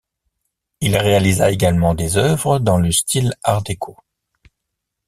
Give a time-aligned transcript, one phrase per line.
[0.79, 3.95] Il réalisa également des œuvres dans le style Art déco.